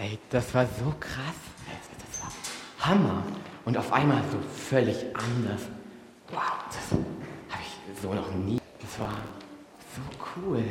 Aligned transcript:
Ey, 0.00 0.18
das 0.30 0.54
war 0.54 0.64
so 0.64 0.94
krass. 0.98 1.36
Das 1.98 2.22
war 2.22 2.88
Hammer. 2.88 3.22
Und 3.66 3.76
auf 3.76 3.92
einmal 3.92 4.22
so 4.32 4.38
völlig 4.40 4.96
anders. 5.14 5.60
Wow, 6.30 6.64
das 6.68 6.98
habe 7.50 7.62
ich 7.62 8.00
so 8.00 8.14
noch 8.14 8.30
nie. 8.32 8.58
Das 8.80 8.98
war 8.98 9.12
so 9.94 10.40
cool. 10.40 10.64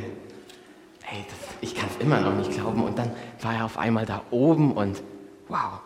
Ey, 1.08 1.24
das, 1.28 1.38
ich 1.60 1.76
kann 1.76 1.88
es 1.90 2.02
immer 2.02 2.20
noch 2.20 2.34
nicht 2.34 2.50
glauben. 2.50 2.82
Und 2.82 2.98
dann 2.98 3.12
war 3.40 3.54
er 3.54 3.64
auf 3.66 3.78
einmal 3.78 4.04
da 4.04 4.22
oben 4.32 4.72
und 4.72 5.00
wow. 5.46 5.78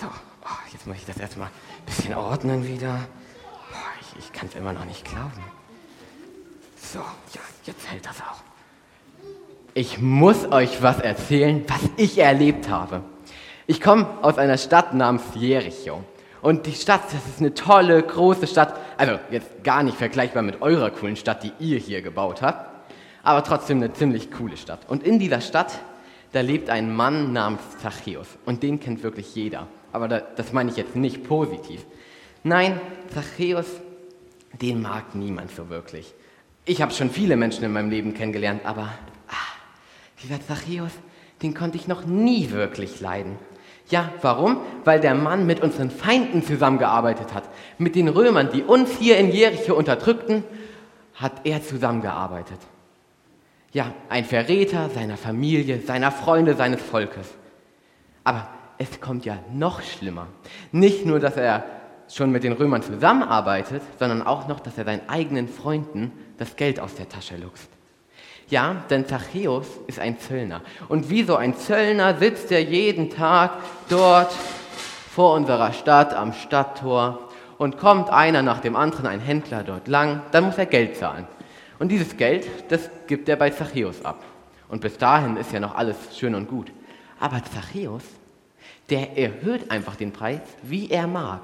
So, 0.00 0.06
oh, 0.06 0.58
jetzt 0.72 0.86
muss 0.86 0.96
ich 0.96 1.06
das 1.06 1.16
erstmal 1.16 1.48
ein 1.48 1.86
bisschen 1.86 2.14
ordnen 2.14 2.64
wieder. 2.64 3.08
Oh, 3.72 3.76
ich 4.00 4.24
ich 4.24 4.32
kann 4.32 4.46
es 4.46 4.54
immer 4.54 4.72
noch 4.72 4.84
nicht 4.84 5.04
glauben. 5.04 5.42
So, 6.76 7.00
ja, 7.00 7.40
jetzt 7.64 7.90
hält 7.90 8.06
das 8.06 8.20
auch. 8.20 8.53
Ich 9.76 10.00
muss 10.00 10.52
euch 10.52 10.82
was 10.82 11.00
erzählen, 11.00 11.64
was 11.66 11.80
ich 11.96 12.18
erlebt 12.18 12.68
habe. 12.68 13.02
Ich 13.66 13.80
komme 13.80 14.06
aus 14.22 14.38
einer 14.38 14.56
Stadt 14.56 14.94
namens 14.94 15.24
Jericho. 15.34 16.04
Und 16.42 16.66
die 16.66 16.74
Stadt, 16.74 17.02
das 17.06 17.26
ist 17.26 17.40
eine 17.40 17.54
tolle, 17.54 18.00
große 18.00 18.46
Stadt. 18.46 18.78
Also 18.96 19.18
jetzt 19.32 19.64
gar 19.64 19.82
nicht 19.82 19.96
vergleichbar 19.96 20.44
mit 20.44 20.62
eurer 20.62 20.90
coolen 20.90 21.16
Stadt, 21.16 21.42
die 21.42 21.50
ihr 21.58 21.78
hier 21.78 22.02
gebaut 22.02 22.40
habt. 22.40 22.70
Aber 23.24 23.42
trotzdem 23.42 23.78
eine 23.78 23.92
ziemlich 23.92 24.30
coole 24.30 24.56
Stadt. 24.56 24.88
Und 24.88 25.02
in 25.02 25.18
dieser 25.18 25.40
Stadt, 25.40 25.80
da 26.30 26.40
lebt 26.40 26.70
ein 26.70 26.94
Mann 26.94 27.32
namens 27.32 27.62
Zachäus. 27.82 28.28
Und 28.44 28.62
den 28.62 28.78
kennt 28.78 29.02
wirklich 29.02 29.34
jeder. 29.34 29.66
Aber 29.90 30.06
das 30.06 30.52
meine 30.52 30.70
ich 30.70 30.76
jetzt 30.76 30.94
nicht 30.94 31.24
positiv. 31.24 31.84
Nein, 32.44 32.80
Zachäus, 33.12 33.66
den 34.52 34.82
mag 34.82 35.16
niemand 35.16 35.50
so 35.50 35.68
wirklich. 35.68 36.14
Ich 36.64 36.80
habe 36.80 36.92
schon 36.92 37.10
viele 37.10 37.36
Menschen 37.36 37.64
in 37.64 37.72
meinem 37.72 37.90
Leben 37.90 38.14
kennengelernt, 38.14 38.64
aber 38.64 38.90
dieser 40.24 40.40
Zachäus, 40.40 40.92
den 41.42 41.54
konnte 41.54 41.76
ich 41.76 41.86
noch 41.86 42.04
nie 42.04 42.50
wirklich 42.50 43.00
leiden. 43.00 43.38
Ja, 43.90 44.10
warum? 44.22 44.58
Weil 44.84 45.00
der 45.00 45.14
Mann 45.14 45.46
mit 45.46 45.60
unseren 45.62 45.90
Feinden 45.90 46.42
zusammengearbeitet 46.42 47.34
hat. 47.34 47.44
Mit 47.78 47.94
den 47.96 48.08
Römern, 48.08 48.50
die 48.52 48.62
uns 48.62 48.96
hier 48.98 49.18
in 49.18 49.30
Jericho 49.30 49.74
unterdrückten, 49.74 50.42
hat 51.14 51.44
er 51.44 51.62
zusammengearbeitet. 51.62 52.58
Ja, 53.72 53.92
ein 54.08 54.24
Verräter 54.24 54.88
seiner 54.90 55.16
Familie, 55.16 55.80
seiner 55.80 56.12
Freunde, 56.12 56.54
seines 56.54 56.80
Volkes. 56.80 57.34
Aber 58.22 58.48
es 58.78 59.00
kommt 59.00 59.24
ja 59.24 59.38
noch 59.52 59.82
schlimmer. 59.82 60.28
Nicht 60.72 61.04
nur, 61.04 61.20
dass 61.20 61.36
er 61.36 61.64
schon 62.08 62.30
mit 62.30 62.44
den 62.44 62.52
Römern 62.52 62.82
zusammenarbeitet, 62.82 63.82
sondern 63.98 64.22
auch 64.22 64.48
noch, 64.48 64.60
dass 64.60 64.78
er 64.78 64.84
seinen 64.84 65.08
eigenen 65.08 65.48
Freunden 65.48 66.12
das 66.38 66.56
Geld 66.56 66.80
aus 66.80 66.94
der 66.94 67.08
Tasche 67.08 67.36
luchst. 67.36 67.68
Ja, 68.48 68.84
denn 68.90 69.06
Zachäus 69.06 69.66
ist 69.86 69.98
ein 69.98 70.18
Zöllner. 70.18 70.60
Und 70.88 71.08
wie 71.10 71.24
so 71.24 71.36
ein 71.36 71.56
Zöllner 71.56 72.16
sitzt 72.16 72.52
er 72.52 72.62
jeden 72.62 73.10
Tag 73.10 73.52
dort 73.88 74.32
vor 75.14 75.34
unserer 75.34 75.72
Stadt 75.72 76.12
am 76.12 76.32
Stadttor 76.32 77.30
und 77.56 77.78
kommt 77.78 78.10
einer 78.10 78.42
nach 78.42 78.60
dem 78.60 78.76
anderen, 78.76 79.06
ein 79.06 79.20
Händler 79.20 79.62
dort 79.62 79.88
lang, 79.88 80.22
dann 80.32 80.44
muss 80.44 80.58
er 80.58 80.66
Geld 80.66 80.96
zahlen. 80.96 81.26
Und 81.78 81.88
dieses 81.88 82.16
Geld, 82.16 82.46
das 82.68 82.90
gibt 83.06 83.28
er 83.28 83.36
bei 83.36 83.50
Zachäus 83.50 84.04
ab. 84.04 84.22
Und 84.68 84.80
bis 84.80 84.98
dahin 84.98 85.36
ist 85.36 85.52
ja 85.52 85.60
noch 85.60 85.74
alles 85.74 85.96
schön 86.16 86.34
und 86.34 86.48
gut. 86.48 86.72
Aber 87.20 87.40
Zachäus, 87.44 88.02
der 88.90 89.16
erhöht 89.16 89.70
einfach 89.70 89.96
den 89.96 90.12
Preis, 90.12 90.40
wie 90.62 90.90
er 90.90 91.06
mag. 91.06 91.42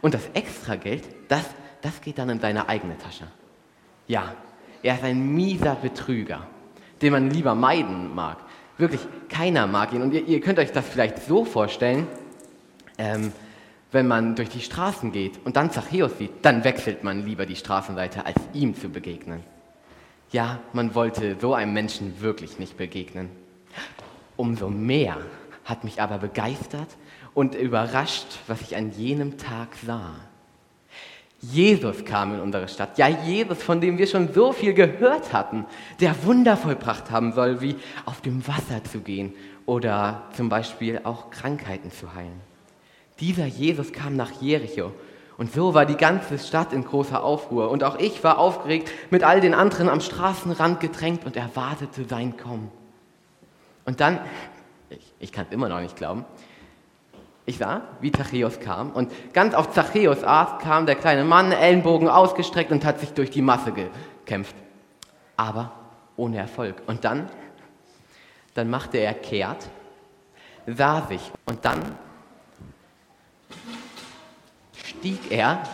Und 0.00 0.14
das 0.14 0.28
Extrageld, 0.34 1.04
das, 1.28 1.44
das 1.80 2.00
geht 2.00 2.18
dann 2.18 2.30
in 2.30 2.40
seine 2.40 2.68
eigene 2.68 2.96
Tasche. 2.98 3.26
Ja, 4.06 4.34
er 4.82 4.94
ist 4.96 5.04
ein 5.04 5.34
mieser 5.34 5.74
Betrüger, 5.76 6.46
den 7.00 7.12
man 7.12 7.30
lieber 7.30 7.54
meiden 7.54 8.14
mag. 8.14 8.38
Wirklich, 8.78 9.00
keiner 9.28 9.66
mag 9.66 9.92
ihn. 9.92 10.02
Und 10.02 10.12
ihr, 10.12 10.26
ihr 10.26 10.40
könnt 10.40 10.58
euch 10.58 10.72
das 10.72 10.86
vielleicht 10.86 11.22
so 11.22 11.44
vorstellen, 11.44 12.06
ähm, 12.98 13.32
wenn 13.92 14.08
man 14.08 14.34
durch 14.34 14.48
die 14.48 14.60
Straßen 14.60 15.12
geht 15.12 15.38
und 15.44 15.56
dann 15.56 15.70
Zachäus 15.70 16.16
sieht, 16.18 16.30
dann 16.42 16.64
wechselt 16.64 17.04
man 17.04 17.24
lieber 17.24 17.46
die 17.46 17.56
Straßenseite, 17.56 18.24
als 18.24 18.38
ihm 18.54 18.74
zu 18.74 18.88
begegnen. 18.88 19.42
Ja, 20.30 20.60
man 20.72 20.94
wollte 20.94 21.36
so 21.38 21.52
einem 21.54 21.74
Menschen 21.74 22.20
wirklich 22.20 22.58
nicht 22.58 22.78
begegnen. 22.78 23.28
Umso 24.36 24.70
mehr 24.70 25.18
hat 25.64 25.84
mich 25.84 26.00
aber 26.00 26.18
begeistert 26.18 26.88
und 27.34 27.54
überrascht, 27.54 28.38
was 28.46 28.62
ich 28.62 28.76
an 28.76 28.92
jenem 28.92 29.36
Tag 29.36 29.68
sah. 29.86 30.14
Jesus 31.42 32.04
kam 32.04 32.34
in 32.34 32.40
unsere 32.40 32.68
Stadt. 32.68 32.98
Ja, 32.98 33.08
Jesus, 33.08 33.62
von 33.62 33.80
dem 33.80 33.98
wir 33.98 34.06
schon 34.06 34.32
so 34.32 34.52
viel 34.52 34.74
gehört 34.74 35.32
hatten, 35.32 35.66
der 36.00 36.24
Wunder 36.24 36.56
vollbracht 36.56 37.10
haben 37.10 37.32
soll, 37.32 37.60
wie 37.60 37.76
auf 38.04 38.20
dem 38.20 38.46
Wasser 38.46 38.84
zu 38.84 39.00
gehen 39.00 39.34
oder 39.66 40.22
zum 40.36 40.48
Beispiel 40.48 41.00
auch 41.02 41.30
Krankheiten 41.30 41.90
zu 41.90 42.14
heilen. 42.14 42.40
Dieser 43.18 43.46
Jesus 43.46 43.92
kam 43.92 44.14
nach 44.14 44.30
Jericho 44.40 44.92
und 45.36 45.52
so 45.52 45.74
war 45.74 45.84
die 45.84 45.96
ganze 45.96 46.38
Stadt 46.38 46.72
in 46.72 46.84
großer 46.84 47.22
Aufruhr 47.22 47.70
und 47.70 47.82
auch 47.82 47.98
ich 47.98 48.22
war 48.22 48.38
aufgeregt, 48.38 48.92
mit 49.10 49.24
all 49.24 49.40
den 49.40 49.54
anderen 49.54 49.88
am 49.88 50.00
Straßenrand 50.00 50.78
gedrängt 50.78 51.24
und 51.26 51.36
erwartete 51.36 52.04
sein 52.04 52.36
Kommen. 52.36 52.70
Und 53.84 54.00
dann, 54.00 54.20
ich, 54.90 55.12
ich 55.18 55.32
kann 55.32 55.46
es 55.46 55.52
immer 55.52 55.68
noch 55.68 55.80
nicht 55.80 55.96
glauben, 55.96 56.24
ich 57.44 57.58
sah, 57.58 57.82
wie 58.00 58.12
Zachäus 58.12 58.60
kam 58.60 58.90
und 58.90 59.10
ganz 59.32 59.54
auf 59.54 59.72
Zachäus 59.72 60.22
Art 60.22 60.62
kam 60.62 60.86
der 60.86 60.94
kleine 60.94 61.24
Mann, 61.24 61.50
Ellenbogen 61.50 62.08
ausgestreckt 62.08 62.70
und 62.70 62.84
hat 62.84 63.00
sich 63.00 63.12
durch 63.12 63.30
die 63.30 63.42
Masse 63.42 63.72
gekämpft. 63.72 64.54
Aber 65.36 65.72
ohne 66.16 66.38
Erfolg. 66.38 66.76
Und 66.86 67.04
dann, 67.04 67.28
dann 68.54 68.70
machte 68.70 68.98
er 68.98 69.14
kehrt, 69.14 69.68
sah 70.66 71.02
sich 71.02 71.32
und 71.46 71.64
dann 71.64 71.80
stieg 74.74 75.32
er 75.32 75.64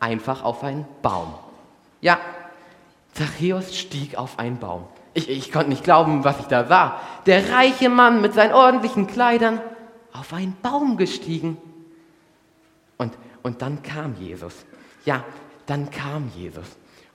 einfach 0.00 0.42
auf 0.44 0.64
einen 0.64 0.86
Baum. 1.02 1.34
Ja, 2.00 2.18
Zachäus 3.12 3.76
stieg 3.76 4.16
auf 4.16 4.38
einen 4.38 4.58
Baum. 4.58 4.84
Ich, 5.12 5.28
ich 5.28 5.52
konnte 5.52 5.68
nicht 5.68 5.84
glauben, 5.84 6.24
was 6.24 6.40
ich 6.40 6.46
da 6.46 6.64
sah. 6.64 7.00
Der 7.26 7.52
reiche 7.52 7.90
Mann 7.90 8.20
mit 8.20 8.32
seinen 8.32 8.52
ordentlichen 8.52 9.06
Kleidern 9.06 9.60
auf 10.14 10.32
einen 10.32 10.56
Baum 10.62 10.96
gestiegen. 10.96 11.58
Und, 12.96 13.12
und 13.42 13.60
dann 13.60 13.82
kam 13.82 14.14
Jesus. 14.18 14.64
Ja, 15.04 15.24
dann 15.66 15.90
kam 15.90 16.30
Jesus. 16.34 16.66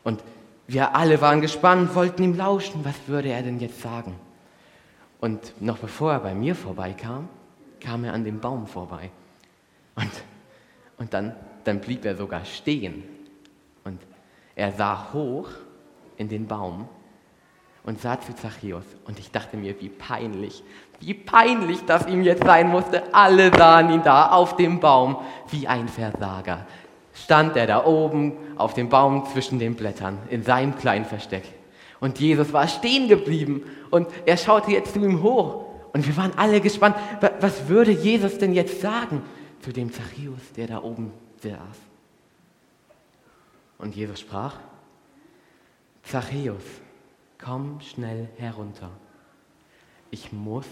Und 0.04 0.24
wir 0.68 0.96
alle 0.96 1.20
waren 1.22 1.42
gespannt, 1.42 1.96
wollten 1.96 2.22
ihm 2.22 2.36
lauschen, 2.36 2.86
was 2.86 2.96
würde 3.08 3.30
er 3.30 3.42
denn 3.42 3.60
jetzt 3.60 3.82
sagen. 3.82 4.16
Und 5.20 5.60
noch 5.62 5.80
bevor 5.80 6.12
er 6.12 6.20
bei 6.20 6.36
mir 6.36 6.54
vorbeikam, 6.56 7.28
kam 7.80 8.04
er 8.04 8.14
an 8.14 8.24
dem 8.24 8.40
Baum 8.40 8.68
vorbei. 8.68 9.10
Und, 9.96 10.12
und 10.98 11.14
dann, 11.14 11.36
dann 11.64 11.82
blieb 11.82 12.06
er 12.06 12.16
sogar 12.16 12.46
stehen. 12.46 13.04
Und 13.84 14.00
er 14.56 14.74
sah 14.74 15.12
hoch 15.14 15.50
in 16.18 16.28
den 16.28 16.48
Baum 16.48 16.88
und 17.84 18.00
sah 18.00 18.20
zu 18.20 18.36
Zachäus. 18.36 18.86
Und 19.06 19.20
ich 19.20 19.32
dachte 19.32 19.58
mir, 19.58 19.80
wie 19.82 19.90
peinlich, 19.90 20.64
wie 21.00 21.14
peinlich 21.14 21.86
das 21.86 22.08
ihm 22.08 22.24
jetzt 22.24 22.44
sein 22.44 22.70
musste. 22.70 23.14
Alle 23.14 23.56
sahen 23.56 23.92
ihn 23.92 24.04
da 24.04 24.30
auf 24.30 24.56
dem 24.56 24.80
Baum 24.80 25.18
wie 25.50 25.68
ein 25.68 25.88
Versager. 25.88 26.66
Stand 27.14 27.56
er 27.56 27.68
da 27.68 27.86
oben 27.86 28.34
auf 28.58 28.74
dem 28.74 28.90
Baum 28.90 29.26
zwischen 29.26 29.60
den 29.60 29.76
Blättern 29.76 30.18
in 30.30 30.44
seinem 30.44 30.78
kleinen 30.78 31.06
Versteck. 31.06 31.44
Und 32.00 32.20
Jesus 32.20 32.54
war 32.54 32.68
stehen 32.68 33.08
geblieben 33.08 33.64
und 33.90 34.08
er 34.26 34.38
schaute 34.38 34.72
jetzt 34.72 34.94
zu 34.94 35.00
ihm 35.00 35.22
hoch. 35.22 35.66
Und 35.92 36.06
wir 36.08 36.16
waren 36.18 36.32
alle 36.38 36.62
gespannt, 36.62 36.96
was 37.40 37.68
würde 37.68 37.92
Jesus 37.92 38.38
denn 38.38 38.54
jetzt 38.54 38.80
sagen 38.82 39.24
zu 39.62 39.74
dem 39.74 39.92
Zachäus, 39.92 40.54
der 40.56 40.68
da 40.68 40.84
oben 40.84 41.12
saß. 41.42 41.58
Und 43.80 43.96
Jesus 43.96 44.20
sprach, 44.20 44.56
Zachäus, 46.04 46.64
komm 47.44 47.80
schnell 47.82 48.30
herunter. 48.38 48.92
Ich 50.12 50.32
muss 50.32 50.66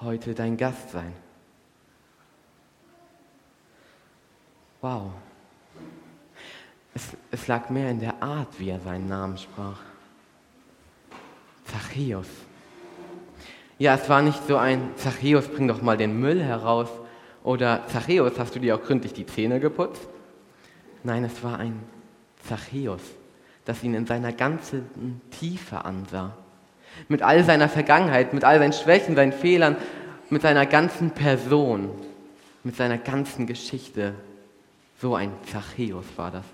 heute 0.00 0.34
dein 0.34 0.56
Gast 0.56 0.90
sein. 0.90 1.12
Wow. 4.80 5.12
Es, 6.94 7.16
es 7.30 7.46
lag 7.46 7.70
mehr 7.70 7.90
in 7.90 8.00
der 8.00 8.22
Art, 8.22 8.58
wie 8.58 8.70
er 8.70 8.80
seinen 8.80 9.08
Namen 9.08 9.38
sprach. 9.38 9.78
Zachäus. 11.66 12.26
Ja, 13.78 13.94
es 13.94 14.08
war 14.08 14.22
nicht 14.22 14.46
so 14.46 14.56
ein 14.56 14.90
Zachäus, 14.96 15.48
bring 15.48 15.68
doch 15.68 15.82
mal 15.82 15.96
den 15.96 16.18
Müll 16.18 16.42
heraus 16.42 16.88
oder 17.44 17.86
Zachäus, 17.86 18.38
hast 18.38 18.54
du 18.54 18.58
dir 18.58 18.74
auch 18.74 18.82
gründlich 18.82 19.12
die 19.12 19.24
Zähne 19.24 19.60
geputzt? 19.60 20.08
Nein, 21.04 21.24
es 21.24 21.42
war 21.42 21.58
ein 21.58 21.80
Zachäus, 22.46 23.00
das 23.64 23.82
ihn 23.82 23.94
in 23.94 24.06
seiner 24.06 24.32
ganzen 24.32 25.20
Tiefe 25.30 25.84
ansah. 25.84 26.36
Mit 27.08 27.22
all 27.22 27.44
seiner 27.44 27.68
Vergangenheit, 27.68 28.32
mit 28.32 28.44
all 28.44 28.58
seinen 28.58 28.72
Schwächen, 28.72 29.14
seinen 29.14 29.32
Fehlern, 29.32 29.76
mit 30.28 30.42
seiner 30.42 30.66
ganzen 30.66 31.10
Person, 31.10 31.90
mit 32.62 32.76
seiner 32.76 32.98
ganzen 32.98 33.46
Geschichte. 33.46 34.14
So 35.00 35.14
ein 35.14 35.32
Zachäus 35.50 36.04
war 36.16 36.30
das. 36.30 36.44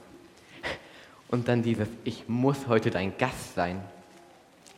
Und 1.29 1.49
dann 1.49 1.63
dieses, 1.63 1.89
ich 2.05 2.29
muss 2.29 2.69
heute 2.69 2.91
dein 2.91 3.17
Gast 3.19 3.55
sein. 3.55 3.81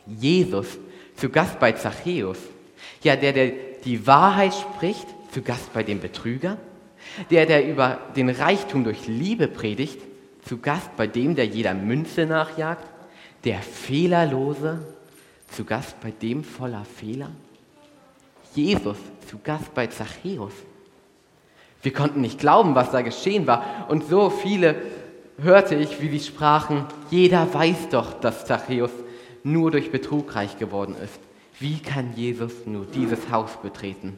Jesus 0.05 0.77
zu 1.15 1.29
Gast 1.29 1.59
bei 1.59 1.73
Zachäus. 1.73 2.39
Ja, 3.03 3.15
der, 3.15 3.33
der 3.33 3.51
die 3.83 4.07
Wahrheit 4.07 4.53
spricht, 4.53 5.07
zu 5.31 5.41
Gast 5.41 5.71
bei 5.73 5.83
dem 5.83 5.99
Betrüger, 5.99 6.57
der, 7.29 7.45
der 7.45 7.67
über 7.67 7.99
den 8.15 8.29
Reichtum 8.29 8.83
durch 8.83 9.07
Liebe 9.07 9.47
predigt, 9.47 9.99
zu 10.45 10.57
Gast 10.57 10.95
bei 10.97 11.07
dem, 11.07 11.35
der 11.35 11.45
jeder 11.45 11.73
Münze 11.73 12.25
nachjagt, 12.25 12.85
der 13.43 13.59
Fehlerlose, 13.59 14.79
zu 15.51 15.65
Gast 15.65 15.99
bei 16.01 16.11
dem 16.11 16.43
voller 16.43 16.85
Fehler, 16.85 17.31
Jesus 18.55 18.97
zu 19.27 19.37
Gast 19.43 19.73
bei 19.73 19.87
Zachäus. 19.87 20.53
Wir 21.81 21.93
konnten 21.93 22.21
nicht 22.21 22.39
glauben, 22.39 22.75
was 22.75 22.91
da 22.91 23.01
geschehen 23.01 23.47
war. 23.47 23.87
Und 23.89 24.07
so 24.09 24.29
viele 24.29 24.75
hörte 25.41 25.75
ich, 25.75 26.01
wie 26.01 26.09
sie 26.09 26.25
sprachen, 26.25 26.85
jeder 27.09 27.53
weiß 27.53 27.89
doch, 27.89 28.13
dass 28.19 28.45
Zachäus 28.45 28.91
nur 29.43 29.71
durch 29.71 29.91
Betrug 29.91 30.35
reich 30.35 30.57
geworden 30.57 30.95
ist. 31.01 31.19
Wie 31.59 31.79
kann 31.79 32.13
Jesus 32.15 32.65
nur 32.65 32.85
dieses 32.85 33.29
Haus 33.31 33.57
betreten? 33.61 34.17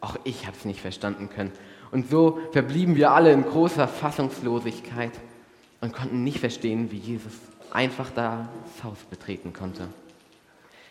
Auch 0.00 0.16
ich 0.24 0.46
habe 0.46 0.56
es 0.56 0.64
nicht 0.64 0.80
verstanden 0.80 1.28
können. 1.28 1.52
Und 1.90 2.10
so 2.10 2.40
verblieben 2.52 2.96
wir 2.96 3.12
alle 3.12 3.32
in 3.32 3.44
großer 3.44 3.86
Fassungslosigkeit 3.86 5.12
und 5.82 5.92
konnten 5.92 6.24
nicht 6.24 6.38
verstehen, 6.38 6.90
wie 6.90 6.96
Jesus 6.96 7.32
einfach 7.72 8.10
da 8.14 8.48
das 8.64 8.84
Haus 8.84 8.98
betreten 9.10 9.52
konnte. 9.52 9.88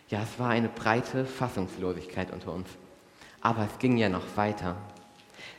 Ja, 0.09 0.21
es 0.21 0.37
war 0.37 0.49
eine 0.49 0.67
breite 0.67 1.25
Fassungslosigkeit 1.25 2.31
unter 2.31 2.53
uns. 2.53 2.67
Aber 3.41 3.63
es 3.63 3.79
ging 3.79 3.97
ja 3.97 4.09
noch 4.09 4.35
weiter. 4.35 4.75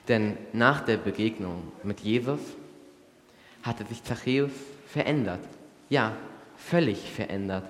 Denn 0.07 0.37
nach 0.53 0.83
der 0.83 0.99
Begegnung 0.99 1.73
mit 1.83 2.01
Jesus 2.01 2.41
hatte 3.63 3.87
sich 3.87 4.05
Zachäus 4.05 4.51
verändert. 4.87 5.41
Ja, 5.89 6.13
völlig 6.57 7.11
verändert. 7.11 7.65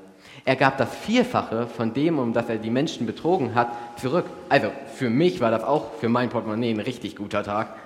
Er 0.44 0.56
gab 0.56 0.78
das 0.78 0.94
Vierfache 0.96 1.68
von 1.68 1.94
dem, 1.94 2.18
um 2.18 2.32
das 2.32 2.48
er 2.48 2.58
die 2.58 2.70
Menschen 2.70 3.06
betrogen 3.06 3.54
hat, 3.54 4.00
zurück. 4.00 4.26
Also 4.48 4.72
für 4.94 5.10
mich 5.10 5.40
war 5.40 5.52
das 5.52 5.62
auch 5.62 5.94
für 5.94 6.08
mein 6.08 6.30
Portemonnaie 6.30 6.70
ein 6.70 6.80
richtig 6.80 7.14
guter 7.14 7.44
Tag. 7.44 7.76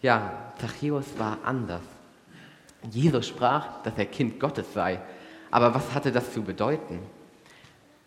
Ja, 0.00 0.47
Zachäus 0.58 1.06
war 1.18 1.38
anders. 1.44 1.82
Jesus 2.90 3.26
sprach, 3.28 3.82
dass 3.82 3.96
er 3.96 4.06
Kind 4.06 4.38
Gottes 4.38 4.72
sei. 4.72 5.00
Aber 5.50 5.74
was 5.74 5.94
hatte 5.94 6.12
das 6.12 6.32
zu 6.32 6.42
bedeuten? 6.42 7.00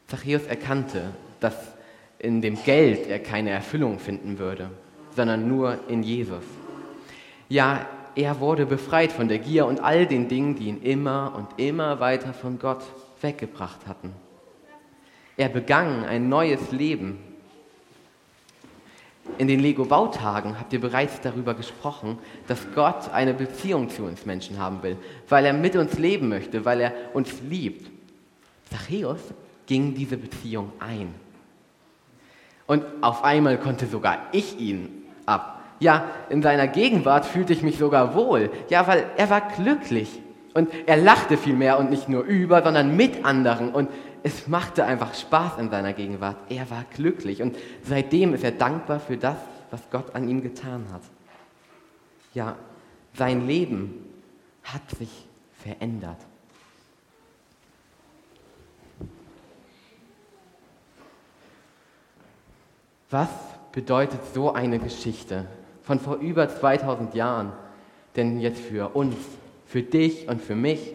Zachäus 0.07 0.43
erkannte, 0.43 1.11
dass 1.39 1.55
in 2.19 2.41
dem 2.41 2.61
Geld 2.63 3.07
er 3.07 3.19
keine 3.19 3.49
Erfüllung 3.49 3.99
finden 3.99 4.37
würde, 4.37 4.69
sondern 5.15 5.47
nur 5.47 5.79
in 5.87 6.03
Jesus. 6.03 6.43
Ja, 7.49 7.85
er 8.15 8.39
wurde 8.39 8.65
befreit 8.65 9.11
von 9.11 9.27
der 9.27 9.39
Gier 9.39 9.65
und 9.65 9.79
all 9.79 10.05
den 10.05 10.27
Dingen, 10.27 10.55
die 10.55 10.67
ihn 10.67 10.81
immer 10.81 11.33
und 11.35 11.59
immer 11.59 11.99
weiter 11.99 12.33
von 12.33 12.59
Gott 12.59 12.83
weggebracht 13.21 13.87
hatten. 13.87 14.13
Er 15.37 15.49
begann 15.49 16.03
ein 16.03 16.29
neues 16.29 16.71
Leben. 16.71 17.19
In 19.37 19.47
den 19.47 19.59
Lego-Bautagen 19.59 20.59
habt 20.59 20.73
ihr 20.73 20.81
bereits 20.81 21.21
darüber 21.21 21.53
gesprochen, 21.53 22.17
dass 22.47 22.59
Gott 22.75 23.11
eine 23.11 23.33
Beziehung 23.33 23.89
zu 23.89 24.03
uns 24.03 24.25
Menschen 24.25 24.59
haben 24.59 24.83
will, 24.83 24.97
weil 25.29 25.45
er 25.45 25.53
mit 25.53 25.75
uns 25.75 25.97
leben 25.97 26.29
möchte, 26.29 26.65
weil 26.65 26.81
er 26.81 26.93
uns 27.13 27.41
liebt. 27.41 27.89
Zachäus 28.69 29.19
ging 29.65 29.93
diese 29.93 30.17
Beziehung 30.17 30.71
ein. 30.79 31.13
Und 32.67 32.85
auf 33.01 33.23
einmal 33.23 33.57
konnte 33.57 33.87
sogar 33.87 34.19
ich 34.31 34.59
ihn 34.59 35.03
ab. 35.25 35.61
Ja, 35.79 36.05
in 36.29 36.41
seiner 36.41 36.67
Gegenwart 36.67 37.25
fühlte 37.25 37.53
ich 37.53 37.63
mich 37.63 37.77
sogar 37.77 38.15
wohl. 38.15 38.51
Ja, 38.69 38.87
weil 38.87 39.05
er 39.17 39.29
war 39.29 39.41
glücklich. 39.41 40.21
Und 40.53 40.69
er 40.85 40.97
lachte 40.97 41.37
viel 41.37 41.55
mehr 41.55 41.79
und 41.79 41.89
nicht 41.89 42.09
nur 42.09 42.23
über, 42.23 42.61
sondern 42.61 42.95
mit 42.95 43.25
anderen. 43.25 43.71
Und 43.71 43.89
es 44.23 44.47
machte 44.47 44.85
einfach 44.85 45.13
Spaß 45.13 45.57
in 45.57 45.69
seiner 45.69 45.93
Gegenwart. 45.93 46.37
Er 46.49 46.69
war 46.69 46.85
glücklich. 46.93 47.41
Und 47.41 47.57
seitdem 47.83 48.33
ist 48.33 48.43
er 48.43 48.51
dankbar 48.51 48.99
für 48.99 49.17
das, 49.17 49.37
was 49.71 49.81
Gott 49.89 50.13
an 50.15 50.27
ihm 50.27 50.41
getan 50.41 50.85
hat. 50.91 51.01
Ja, 52.33 52.55
sein 53.13 53.47
Leben 53.47 54.05
hat 54.63 54.89
sich 54.97 55.09
verändert. 55.57 56.17
Was 63.09 63.29
bedeutet 63.71 64.21
so 64.33 64.53
eine 64.53 64.79
Geschichte 64.79 65.45
von 65.83 65.99
vor 65.99 66.15
über 66.17 66.47
2000 66.47 67.13
Jahren 67.15 67.51
denn 68.15 68.39
jetzt 68.39 68.61
für 68.61 68.95
uns, 68.95 69.15
für 69.65 69.81
dich 69.81 70.29
und 70.29 70.41
für 70.41 70.55
mich? 70.55 70.93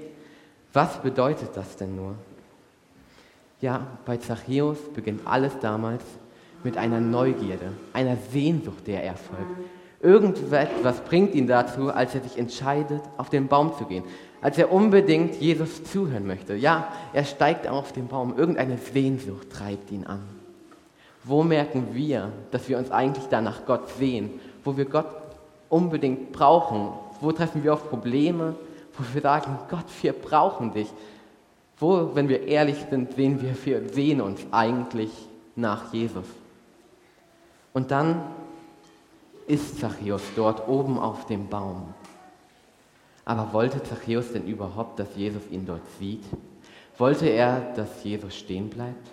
Was 0.73 1.03
bedeutet 1.03 1.51
das 1.55 1.77
denn 1.77 1.97
nur? 1.97 2.15
Ja, 3.67 3.85
bei 4.05 4.17
Zachäus 4.17 4.79
beginnt 4.95 5.27
alles 5.27 5.59
damals 5.61 6.05
mit 6.63 6.77
einer 6.77 7.01
Neugierde, 7.01 7.73
einer 7.93 8.17
Sehnsucht, 8.31 8.87
der 8.87 9.03
er 9.03 9.17
folgt. 9.17 9.59
Irgendetwas 10.01 11.01
bringt 11.01 11.35
ihn 11.35 11.49
dazu, 11.49 11.91
als 11.91 12.15
er 12.15 12.21
sich 12.21 12.39
entscheidet, 12.39 13.01
auf 13.17 13.29
den 13.29 13.49
Baum 13.49 13.73
zu 13.77 13.85
gehen, 13.87 14.05
als 14.41 14.57
er 14.57 14.71
unbedingt 14.71 15.35
Jesus 15.41 15.83
zuhören 15.83 16.29
möchte. 16.29 16.55
Ja, 16.55 16.93
er 17.13 17.25
steigt 17.25 17.67
auf 17.67 17.91
den 17.91 18.07
Baum, 18.07 18.39
irgendeine 18.39 18.79
Sehnsucht 18.79 19.51
treibt 19.51 19.91
ihn 19.91 20.07
an. 20.07 20.23
Wo 21.25 21.43
merken 21.43 21.89
wir, 21.93 22.31
dass 22.53 22.69
wir 22.69 22.79
uns 22.79 22.93
eigentlich 22.93 23.27
danach 23.31 23.67
Gott 23.67 23.89
sehen, 23.99 24.31
wo 24.63 24.77
wir 24.77 24.85
Gott 24.85 25.09
unbedingt 25.69 26.31
brauchen? 26.31 26.91
Wo 27.21 27.33
treffen 27.33 27.65
wir 27.65 27.73
auf 27.73 27.91
Probleme, 27.91 28.55
wo 28.97 29.03
wir 29.13 29.23
sagen, 29.23 29.59
Gott, 29.69 29.87
wir 30.03 30.13
brauchen 30.13 30.73
dich? 30.73 30.87
Wo, 31.79 32.15
wenn 32.15 32.29
wir 32.29 32.47
ehrlich 32.47 32.77
sind, 32.89 33.15
sehen 33.15 33.43
wir, 33.43 33.55
wir 33.65 33.89
sehen 33.93 34.21
uns 34.21 34.41
eigentlich 34.51 35.11
nach 35.55 35.93
Jesus. 35.93 36.27
Und 37.73 37.91
dann 37.91 38.23
ist 39.47 39.79
Zachäus 39.79 40.23
dort 40.35 40.67
oben 40.69 40.99
auf 40.99 41.27
dem 41.27 41.49
Baum. 41.49 41.95
Aber 43.25 43.53
wollte 43.53 43.83
Zachäus 43.83 44.33
denn 44.33 44.47
überhaupt, 44.47 44.99
dass 44.99 45.15
Jesus 45.17 45.43
ihn 45.51 45.67
dort 45.67 45.83
sieht? 45.99 46.25
Wollte 46.97 47.27
er, 47.27 47.61
dass 47.75 48.03
Jesus 48.05 48.35
stehen 48.35 48.71
bleibt? 48.71 49.11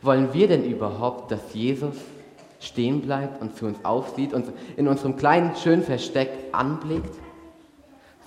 Wollen 0.00 0.32
wir 0.32 0.48
denn 0.48 0.64
überhaupt, 0.64 1.30
dass 1.30 1.52
Jesus 1.52 1.96
stehen 2.60 3.02
bleibt 3.02 3.42
und 3.42 3.56
zu 3.56 3.66
uns 3.66 3.84
aufsieht 3.84 4.32
und 4.32 4.46
in 4.76 4.88
unserem 4.88 5.16
kleinen, 5.16 5.54
schönen 5.56 5.82
Versteck 5.82 6.30
anblickt? 6.52 7.14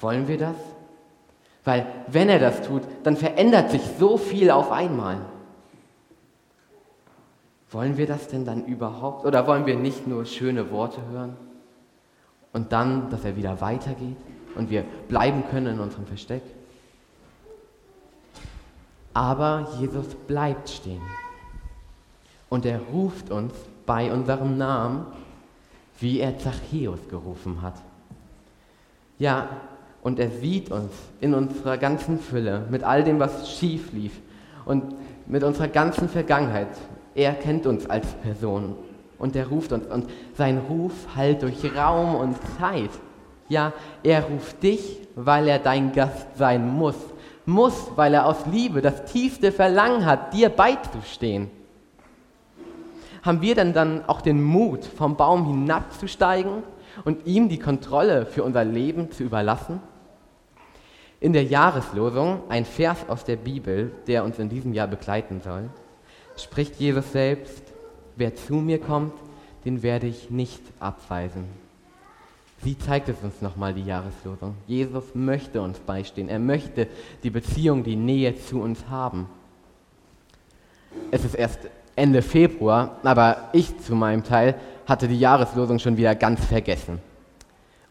Wollen 0.01 0.27
wir 0.27 0.37
das? 0.37 0.55
Weil 1.65 1.87
wenn 2.07 2.29
er 2.29 2.39
das 2.39 2.61
tut, 2.61 2.83
dann 3.03 3.17
verändert 3.17 3.71
sich 3.71 3.81
so 3.99 4.17
viel 4.17 4.51
auf 4.51 4.71
einmal. 4.71 5.17
Wollen 7.71 7.97
wir 7.97 8.05
das 8.05 8.27
denn 8.27 8.45
dann 8.45 8.65
überhaupt? 8.65 9.25
Oder 9.25 9.47
wollen 9.47 9.65
wir 9.65 9.75
nicht 9.75 10.07
nur 10.07 10.25
schöne 10.25 10.71
Worte 10.71 11.01
hören 11.11 11.35
und 12.53 12.71
dann, 12.71 13.09
dass 13.09 13.25
er 13.25 13.35
wieder 13.35 13.59
weitergeht 13.59 14.15
und 14.55 14.69
wir 14.69 14.83
bleiben 15.09 15.43
können 15.49 15.73
in 15.73 15.79
unserem 15.79 16.05
Versteck? 16.05 16.43
Aber 19.13 19.67
Jesus 19.79 20.13
bleibt 20.27 20.69
stehen 20.69 21.01
und 22.49 22.65
er 22.65 22.79
ruft 22.79 23.31
uns 23.31 23.53
bei 23.85 24.11
unserem 24.11 24.57
Namen, 24.57 25.07
wie 25.99 26.19
er 26.19 26.37
Zachäus 26.37 26.99
gerufen 27.09 27.61
hat. 27.61 27.81
Ja, 29.17 29.49
und 30.05 30.19
er 30.19 30.29
sieht 30.29 30.69
uns 30.69 30.91
in 31.19 31.33
unserer 31.33 31.79
ganzen 31.79 32.19
Fülle, 32.19 32.67
mit 32.69 32.83
all 32.83 33.03
dem, 33.03 33.19
was 33.19 33.49
schief 33.49 33.91
lief 33.91 34.11
und 34.63 34.83
mit 35.25 35.43
unserer 35.43 35.67
ganzen 35.67 36.09
Vergangenheit. 36.09 36.67
Er 37.15 37.33
kennt 37.33 37.65
uns 37.65 37.89
als 37.89 38.05
Person 38.21 38.75
und 39.17 39.35
er 39.35 39.47
ruft 39.47 39.71
uns. 39.71 39.87
Und 39.87 40.07
sein 40.35 40.61
Ruf 40.69 40.93
hallt 41.15 41.41
durch 41.41 41.75
Raum 41.75 42.13
und 42.13 42.37
Zeit. 42.59 42.91
Ja, 43.49 43.73
er 44.03 44.25
ruft 44.25 44.61
dich, 44.61 44.99
weil 45.15 45.47
er 45.47 45.57
dein 45.57 45.91
Gast 45.91 46.37
sein 46.37 46.71
muss. 46.71 46.97
Muss, 47.47 47.89
weil 47.95 48.13
er 48.13 48.27
aus 48.27 48.45
Liebe 48.45 48.83
das 48.83 49.05
tiefste 49.05 49.51
Verlangen 49.51 50.05
hat, 50.05 50.35
dir 50.35 50.49
beizustehen. 50.49 51.49
Haben 53.23 53.41
wir 53.41 53.55
denn 53.55 53.73
dann 53.73 54.05
auch 54.05 54.21
den 54.21 54.43
Mut, 54.43 54.85
vom 54.85 55.17
Baum 55.17 55.47
hinabzusteigen 55.47 56.61
und 57.05 57.25
ihm 57.25 57.49
die 57.49 57.57
Kontrolle 57.57 58.27
für 58.27 58.43
unser 58.43 58.63
Leben 58.63 59.11
zu 59.11 59.23
überlassen? 59.23 59.79
In 61.19 61.33
der 61.33 61.43
Jahreslosung, 61.43 62.41
ein 62.49 62.65
Vers 62.65 63.07
aus 63.07 63.23
der 63.23 63.37
Bibel, 63.37 63.91
der 64.07 64.23
uns 64.23 64.37
in 64.39 64.49
diesem 64.49 64.73
Jahr 64.73 64.87
begleiten 64.87 65.41
soll, 65.41 65.69
spricht 66.37 66.75
Jesus 66.79 67.11
selbst, 67.11 67.63
wer 68.15 68.35
zu 68.35 68.55
mir 68.55 68.79
kommt, 68.79 69.13
den 69.63 69.81
werde 69.81 70.07
ich 70.07 70.29
nicht 70.29 70.61
abweisen. 70.79 71.45
Wie 72.61 72.77
zeigt 72.77 73.09
es 73.09 73.17
uns 73.21 73.41
nochmal 73.41 73.73
die 73.73 73.85
Jahreslosung? 73.85 74.55
Jesus 74.67 75.13
möchte 75.13 75.61
uns 75.61 75.79
beistehen. 75.79 76.29
Er 76.29 76.39
möchte 76.39 76.87
die 77.23 77.29
Beziehung, 77.29 77.83
die 77.83 77.95
Nähe 77.95 78.35
zu 78.37 78.61
uns 78.61 78.87
haben. 78.89 79.27
Es 81.11 81.25
ist 81.25 81.35
erst 81.35 81.59
Ende 81.95 82.21
Februar, 82.21 82.97
aber 83.03 83.49
ich 83.53 83.77
zu 83.79 83.95
meinem 83.95 84.23
Teil 84.23 84.55
hatte 84.87 85.07
die 85.07 85.19
Jahreslosung 85.19 85.79
schon 85.79 85.97
wieder 85.97 86.15
ganz 86.15 86.43
vergessen. 86.45 86.99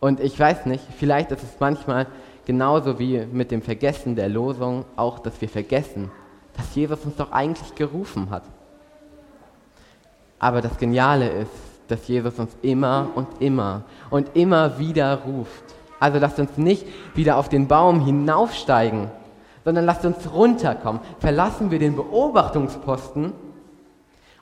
Und 0.00 0.21
ich 0.21 0.38
weiß 0.38 0.66
nicht, 0.66 0.85
vielleicht 0.99 1.31
ist 1.33 1.43
es 1.43 1.61
manchmal 1.61 2.07
genauso 2.44 2.98
wie 2.98 3.26
mit 3.32 3.50
dem 3.50 3.62
Vergessen 3.62 4.16
der 4.16 4.28
Losung 4.28 4.84
auch, 4.96 5.18
dass 5.18 5.40
wir 5.40 5.48
vergessen, 5.48 6.10
dass 6.56 6.74
Jesus 6.74 7.04
uns 7.04 7.16
doch 7.16 7.32
eigentlich 7.32 7.74
gerufen 7.74 8.30
hat. 8.30 8.44
Aber 10.38 10.60
das 10.60 10.76
Geniale 10.76 11.28
ist, 11.28 11.50
dass 11.88 12.06
Jesus 12.08 12.38
uns 12.38 12.56
immer 12.62 13.08
und 13.14 13.28
immer 13.40 13.84
und 14.10 14.36
immer 14.36 14.78
wieder 14.78 15.22
ruft. 15.22 15.64
Also 16.00 16.18
lasst 16.18 16.38
uns 16.38 16.56
nicht 16.58 16.86
wieder 17.14 17.36
auf 17.36 17.48
den 17.48 17.66
Baum 17.66 18.04
hinaufsteigen, 18.04 19.10
sondern 19.64 19.84
lasst 19.84 20.04
uns 20.04 20.32
runterkommen. 20.32 21.00
Verlassen 21.18 21.70
wir 21.70 21.78
den 21.78 21.96
Beobachtungsposten 21.96 23.32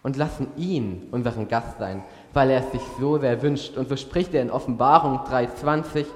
und 0.02 0.16
lassen 0.16 0.49
ihn 0.56 1.09
unseren 1.12 1.49
Gast 1.49 1.78
sein, 1.78 2.02
weil 2.32 2.50
er 2.50 2.61
es 2.61 2.73
sich 2.73 2.82
so 2.99 3.18
sehr 3.18 3.40
wünscht. 3.42 3.76
Und 3.76 3.88
so 3.88 3.97
spricht 3.97 4.35
er 4.35 4.42
in 4.42 4.50
Offenbarung 4.50 5.21
3.20, 5.21 6.06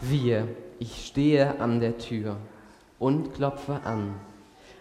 siehe, 0.00 0.48
ich 0.78 1.06
stehe 1.06 1.60
an 1.60 1.80
der 1.80 1.98
Tür 1.98 2.36
und 2.98 3.34
klopfe 3.34 3.80
an. 3.84 4.14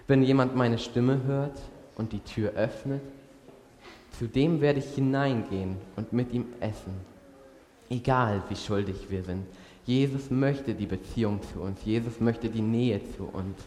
Wenn 0.08 0.24
jemand 0.24 0.56
meine 0.56 0.78
Stimme 0.78 1.24
hört 1.24 1.60
und 1.96 2.14
die 2.14 2.22
Tür 2.22 2.52
öffnet, 2.52 3.02
zu 4.18 4.28
dem 4.28 4.62
werde 4.62 4.80
ich 4.80 4.96
hineingehen 4.96 5.78
und 5.96 6.14
mit 6.14 6.34
ihm 6.34 6.46
essen. 6.60 6.94
Egal 7.90 8.44
wie 8.50 8.56
schuldig 8.56 9.10
wir 9.10 9.24
sind. 9.24 9.46
Jesus 9.86 10.30
möchte 10.30 10.74
die 10.74 10.86
Beziehung 10.86 11.42
zu 11.54 11.62
uns. 11.62 11.80
Jesus 11.84 12.20
möchte 12.20 12.50
die 12.50 12.62
Nähe 12.62 13.02
zu 13.18 13.24
uns. 13.24 13.58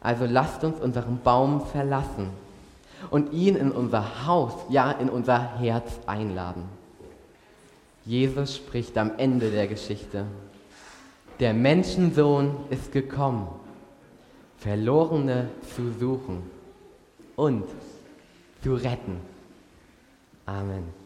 Also 0.00 0.24
lasst 0.26 0.64
uns 0.64 0.80
unseren 0.80 1.18
Baum 1.22 1.60
verlassen 1.66 2.30
und 3.10 3.32
ihn 3.32 3.56
in 3.56 3.70
unser 3.70 4.26
Haus, 4.26 4.52
ja 4.68 4.90
in 4.90 5.08
unser 5.08 5.58
Herz 5.58 6.00
einladen. 6.06 6.64
Jesus 8.04 8.56
spricht 8.56 8.98
am 8.98 9.12
Ende 9.18 9.50
der 9.50 9.68
Geschichte. 9.68 10.26
Der 11.40 11.54
Menschensohn 11.54 12.56
ist 12.70 12.92
gekommen, 12.92 13.48
Verlorene 14.58 15.48
zu 15.74 15.92
suchen 15.98 16.42
und 17.36 17.64
zu 18.62 18.74
retten. 18.74 19.20
Amen. 20.46 21.01